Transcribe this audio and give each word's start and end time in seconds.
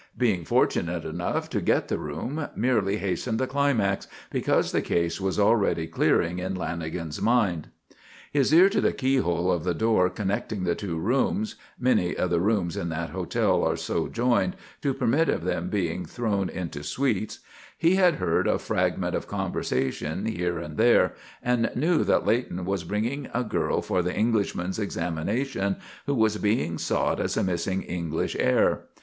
Being 0.17 0.45
fortunate 0.45 1.05
enough 1.05 1.47
to 1.51 1.61
get 1.61 1.87
the 1.87 1.99
room 1.99 2.47
merely 2.55 2.97
hastened 2.97 3.37
the 3.39 3.45
climax, 3.45 4.07
because 4.31 4.71
the 4.71 4.81
case 4.81 5.21
was 5.21 5.37
already 5.37 5.85
clearing 5.85 6.39
in 6.39 6.55
Lanagan's 6.55 7.21
mind. 7.21 7.67
His 8.31 8.51
ear 8.51 8.67
to 8.69 8.81
the 8.81 8.93
keyhole 8.93 9.51
of 9.51 9.63
the 9.63 9.75
door 9.75 10.09
connecting 10.09 10.63
the 10.63 10.73
two 10.73 10.97
rooms 10.97 11.55
many 11.79 12.15
of 12.15 12.31
the 12.31 12.39
rooms 12.39 12.75
in 12.75 12.89
that 12.89 13.11
hotel 13.11 13.63
are 13.63 13.75
so 13.75 14.07
joined, 14.07 14.55
to 14.81 14.95
permit 14.95 15.29
of 15.29 15.43
them 15.43 15.69
being 15.69 16.07
thrown 16.07 16.49
into 16.49 16.81
suites 16.81 17.37
he 17.77 17.93
had 17.93 18.15
heard 18.15 18.47
a 18.47 18.57
fragment 18.57 19.13
of 19.15 19.27
conversation 19.27 20.25
here 20.25 20.57
and 20.57 20.77
there, 20.77 21.13
and 21.43 21.69
knew 21.75 22.03
that 22.03 22.25
Leighton 22.25 22.65
was 22.65 22.83
bringing 22.83 23.29
a 23.35 23.43
girl 23.43 23.83
for 23.83 24.01
the 24.01 24.15
Englishman's 24.15 24.79
examination 24.79 25.75
who 26.07 26.15
was 26.15 26.37
being 26.37 26.79
sought 26.79 27.19
as 27.19 27.37
a 27.37 27.43
missing 27.43 27.83
English 27.83 28.35
heir. 28.39 28.85